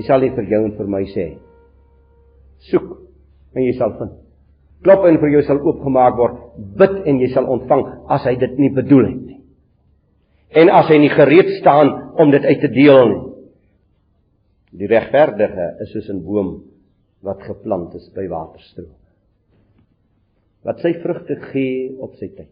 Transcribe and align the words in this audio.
Hy 0.00 0.06
sal 0.08 0.22
nie 0.24 0.32
vir 0.32 0.46
jou 0.48 0.62
en 0.64 0.76
vir 0.78 0.86
my 0.88 1.02
sê 1.12 1.26
soek 2.70 2.86
en 3.56 3.64
jy 3.64 3.74
sal 3.76 3.92
vind. 3.98 4.14
Klop 4.84 5.04
en 5.04 5.18
vir 5.20 5.34
jou 5.34 5.42
sal 5.44 5.60
oopgemaak 5.60 6.16
word. 6.16 6.38
Bid 6.80 6.94
en 7.08 7.18
jy 7.20 7.28
sal 7.34 7.48
ontvang 7.52 7.82
as 8.16 8.24
hy 8.24 8.32
dit 8.40 8.54
nie 8.60 8.70
bedoel 8.72 9.10
het 9.10 9.18
nie. 9.26 9.40
En 10.56 10.72
as 10.72 10.88
hy 10.88 11.02
nie 11.02 11.12
gereed 11.12 11.52
staan 11.58 11.92
om 12.20 12.32
dit 12.32 12.46
uit 12.48 12.62
te 12.64 12.70
deel 12.72 13.12
nie. 13.12 13.26
Die 14.80 14.88
regverdige 14.88 15.66
is 15.84 15.92
soos 15.92 16.08
'n 16.08 16.24
boom 16.24 16.62
wat 17.20 17.42
geplant 17.44 17.94
is 17.94 18.08
by 18.16 18.24
waterstroom. 18.28 18.96
Wat 20.64 20.80
sy 20.80 20.94
vrugte 21.02 21.36
gee 21.52 21.92
op 22.00 22.14
sy 22.14 22.28
tyd. 22.28 22.48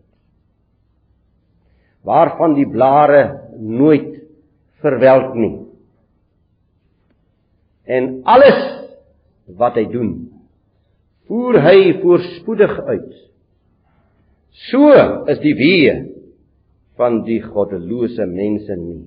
Waarvan 2.04 2.54
die 2.54 2.68
blare 2.68 3.48
nooit 3.56 4.20
verwelk 4.82 5.34
nie. 5.34 5.67
En 7.88 8.20
alles 8.28 8.58
wat 9.56 9.78
hy 9.80 9.86
doen, 9.88 10.12
voer 11.28 11.56
hy 11.64 11.78
voorspoedig 12.02 12.74
uit. 12.88 13.14
So 14.68 14.90
is 15.30 15.40
die 15.40 15.54
weë 15.56 15.94
van 16.98 17.22
die 17.24 17.40
goddelose 17.44 18.26
mense 18.28 18.76
nie. 18.76 19.06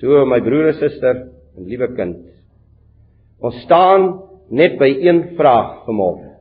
So 0.00 0.26
my 0.28 0.40
broer 0.44 0.72
en 0.72 0.78
suster 0.80 1.24
en 1.56 1.68
liewe 1.68 1.92
kind, 1.96 2.18
ons 3.42 3.58
staan 3.64 4.08
net 4.52 4.78
by 4.80 4.90
een 5.04 5.22
vraag 5.38 5.84
vanmôre. 5.86 6.34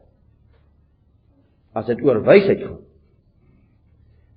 As 1.78 1.88
dit 1.88 2.02
oor 2.04 2.20
wysheid 2.28 2.64
gaan, 2.66 2.80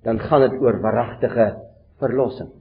dan 0.05 0.21
gaan 0.21 0.45
dit 0.45 0.59
oor 0.61 0.77
waaragtige 0.83 1.47
verlossing. 1.99 2.51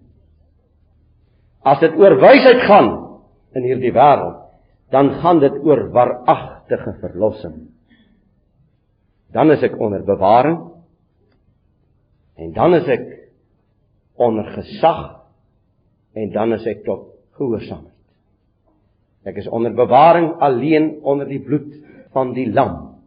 As 1.65 1.79
dit 1.83 1.95
oor 2.01 2.17
wysheid 2.23 2.65
gaan 2.67 3.04
in 3.55 3.67
hierdie 3.67 3.93
wêreld, 3.95 4.41
dan 4.93 5.11
gaan 5.23 5.41
dit 5.43 5.57
oor 5.65 5.89
waaragtige 5.95 6.97
verlossing. 7.01 7.57
Dan 9.35 9.51
is 9.51 9.65
ek 9.67 9.75
onder 9.83 10.05
bewaring 10.07 10.61
en 12.39 12.53
dan 12.55 12.75
is 12.79 12.87
ek 12.91 13.09
onder 14.15 14.47
gesag 14.55 15.03
en 16.15 16.31
dan 16.35 16.55
is 16.55 16.67
ek 16.71 16.85
tot 16.87 17.11
gehoorsaamheid. 17.39 17.91
Ek 19.25 19.41
is 19.41 19.49
onder 19.49 19.75
bewaring 19.75 20.35
alleen 20.45 21.01
onder 21.03 21.27
die 21.27 21.41
bloed 21.43 21.73
van 22.15 22.35
die 22.37 22.47
lam. 22.53 23.01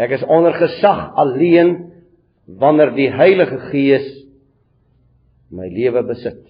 Ek 0.00 0.14
is 0.16 0.24
onder 0.24 0.54
gesag 0.54 1.10
alleen 1.18 1.90
wanneer 2.60 2.92
die 2.94 3.10
Heilige 3.12 3.58
Gees 3.70 4.06
my 5.50 5.66
lewe 5.72 6.02
besit. 6.06 6.49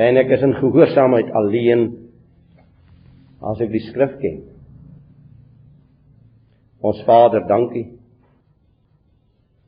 En 0.00 0.16
ek 0.16 0.30
is 0.32 0.44
in 0.46 0.56
gehoorsaamheid 0.56 1.32
alleen 1.36 1.88
as 3.44 3.60
ek 3.60 3.72
die 3.72 3.82
skrif 3.84 4.16
ken. 4.22 4.42
Ons 6.80 7.02
Vader, 7.04 7.44
dankie. 7.48 7.86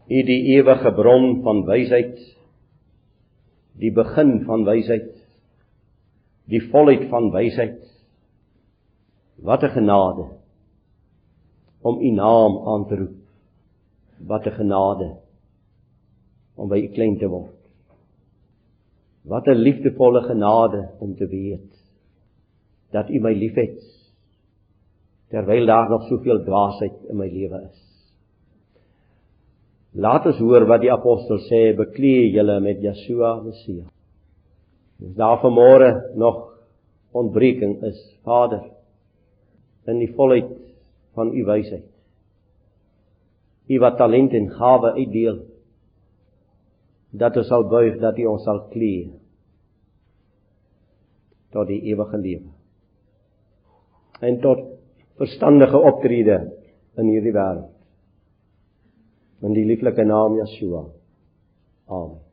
U 0.09 0.21
die 0.29 0.41
ewige 0.57 0.93
bron 0.97 1.43
van 1.45 1.63
wysheid, 1.69 2.17
die 3.81 3.93
begin 3.95 4.39
van 4.49 4.65
wysheid, 4.69 5.11
die 6.53 6.61
volheid 6.73 7.09
van 7.13 7.31
wysheid. 7.33 7.81
Wat 9.43 9.63
'n 9.65 9.75
genade 9.77 10.27
om 11.83 12.01
u 12.01 12.11
naam 12.11 12.53
aan 12.69 12.87
te 12.89 12.97
roep. 12.97 13.17
Wat 14.27 14.47
'n 14.47 14.57
genade 14.61 15.17
om 16.57 16.69
by 16.69 16.79
u 16.79 16.89
klein 16.89 17.19
te 17.19 17.29
word. 17.29 17.62
Wat 19.23 19.47
'n 19.47 19.63
liefdevolle 19.67 20.23
genade 20.23 20.91
om 20.99 21.15
te 21.15 21.27
weet 21.27 21.73
dat 22.91 23.11
U 23.11 23.21
my 23.21 23.33
liefhet 23.33 23.81
terwyl 25.29 25.67
daar 25.67 25.89
nog 25.91 26.03
soveel 26.09 26.45
dwaasheid 26.45 27.05
in 27.09 27.17
my 27.17 27.29
lewe 27.29 27.61
is. 27.71 27.81
Laat 29.93 30.27
ons 30.27 30.39
hoor 30.39 30.67
wat 30.69 30.81
die 30.81 30.93
apostel 30.93 31.39
sê, 31.49 31.77
beklee 31.77 32.31
julle 32.33 32.61
met 32.61 32.81
Yeshua 32.81 33.41
Messia. 33.45 33.85
As 35.03 35.15
daar 35.17 35.41
vanmôre 35.41 36.17
nog 36.17 36.53
ontbreking 37.13 37.83
is, 37.85 37.99
Vader, 38.25 38.63
in 39.87 39.99
die 39.99 40.13
volheid 40.17 40.49
van 41.17 41.33
U 41.37 41.45
wysheid. 41.45 41.89
U 43.69 43.79
wat 43.79 43.97
talent 43.97 44.33
en 44.33 44.51
gawe 44.51 44.93
uitdeel 44.97 45.43
dat 47.13 47.37
ons 47.37 47.49
sal 47.53 47.67
buig 47.69 48.01
dat 48.01 48.19
U 48.19 48.27
ons 48.33 48.45
sal 48.49 48.65
klee 48.73 49.11
tot 51.53 51.69
die 51.69 51.83
ewige 51.93 52.17
lewe. 52.17 52.49
En 54.25 54.41
tot 54.41 54.65
verstandige 55.21 55.77
optrede 55.77 56.39
in 56.97 57.13
hierdie 57.13 57.35
wêreld. 57.37 57.69
In 59.45 59.57
die 59.57 59.67
lieflike 59.69 60.05
naam 60.09 60.39
Yeshua. 60.41 60.87
Amen 61.93 62.32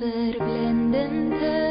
Verblendendes 0.00 1.69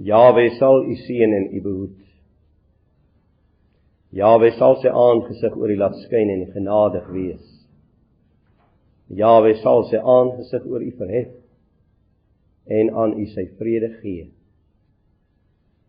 Jawe 0.00 0.48
sal 0.58 0.86
u 0.88 0.94
seën 0.96 1.34
en 1.36 1.46
u 1.52 1.60
behoed. 1.60 1.96
Jawe 4.16 4.50
sal 4.58 4.78
sy 4.80 4.88
aangesig 4.88 5.56
oor 5.56 5.70
u 5.70 5.76
laat 5.76 5.98
skyn 6.06 6.32
en 6.32 6.46
genadig 6.54 7.06
wees. 7.14 7.46
Jawe 9.20 9.52
sal 9.60 9.84
sy 9.90 10.00
aangesig 10.00 10.66
oor 10.66 10.82
u 10.82 10.90
verhef 10.98 11.30
en 12.80 12.90
aan 12.94 13.16
u 13.18 13.26
sy 13.34 13.44
vrede 13.58 13.92
gee. 14.00 14.28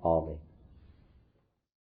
Amen. 0.03 0.39